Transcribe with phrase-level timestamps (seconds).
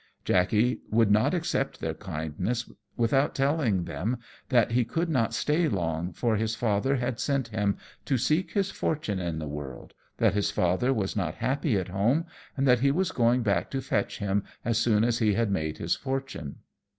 [0.25, 2.67] Jackey would not accept their kindness
[2.97, 4.17] without telling them
[4.49, 8.71] that he could not stay long, for his father had sent him to seek his
[8.71, 12.25] fortune in the world, that his father was not happy at home,
[12.57, 15.77] and that he was going back to fetch him as soon as he had made
[15.77, 16.55] his fortune.